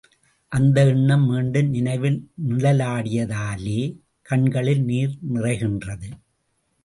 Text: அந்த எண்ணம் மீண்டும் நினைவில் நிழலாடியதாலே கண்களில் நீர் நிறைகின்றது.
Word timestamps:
அந்த 0.51 0.85
எண்ணம் 0.85 1.25
மீண்டும் 1.25 1.67
நினைவில் 1.69 2.17
நிழலாடியதாலே 2.49 3.81
கண்களில் 4.21 4.83
நீர் 4.83 5.13
நிறைகின்றது. 5.33 6.09